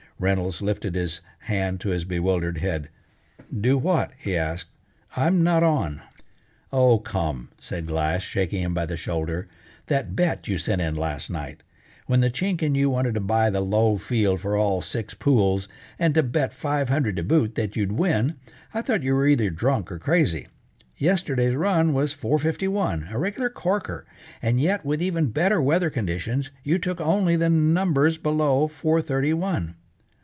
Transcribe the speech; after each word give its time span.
Reynolds 0.21 0.61
lifted 0.61 0.93
his 0.93 1.21
hand 1.39 1.79
to 1.79 1.89
his 1.89 2.05
bewildered 2.05 2.59
head. 2.59 2.89
"Do 3.59 3.75
what?" 3.75 4.11
he 4.19 4.37
asked 4.37 4.67
dully. 5.11 5.25
"I'm 5.25 5.43
not 5.43 5.63
on." 5.63 6.01
"Oh, 6.71 6.99
come!" 6.99 7.49
said 7.59 7.87
Glass, 7.87 8.21
shaking 8.21 8.61
him 8.61 8.75
by 8.75 8.85
the 8.85 8.95
shoulder; 8.97 9.47
"that 9.87 10.15
bet 10.15 10.47
you 10.47 10.59
sent 10.59 10.79
in 10.79 10.93
last 10.93 11.31
night! 11.31 11.63
When 12.05 12.19
the 12.19 12.29
Chink 12.29 12.61
said 12.61 12.77
you 12.77 12.91
wanted 12.91 13.15
to 13.15 13.19
buy 13.19 13.49
the 13.49 13.61
low 13.61 13.97
field 13.97 14.41
for 14.41 14.55
all 14.55 14.79
six 14.79 15.15
pools, 15.15 15.67
and 15.97 16.13
to 16.13 16.21
bet 16.21 16.53
five 16.53 16.87
hundred 16.87 17.15
to 17.15 17.23
boot 17.23 17.55
that 17.55 17.75
you'd 17.75 17.93
win, 17.93 18.35
I 18.75 18.83
thought 18.83 19.01
you 19.01 19.15
were 19.15 19.25
either 19.25 19.49
drunk 19.49 19.91
or 19.91 19.97
crazy. 19.97 20.49
Yesterday's 20.99 21.55
run 21.55 21.95
was 21.95 22.13
four 22.13 22.37
fifty 22.37 22.67
one, 22.67 23.07
a 23.09 23.17
regular 23.17 23.49
corker, 23.49 24.05
and 24.39 24.61
yet 24.61 24.85
with 24.85 25.01
even 25.01 25.31
better 25.31 25.59
weather 25.59 25.89
conditions, 25.89 26.51
you 26.63 26.77
took 26.77 27.01
only 27.01 27.35
the 27.35 27.49
numbers 27.49 28.19
below 28.19 28.67
four 28.67 29.01
thirty 29.01 29.33
one. 29.33 29.77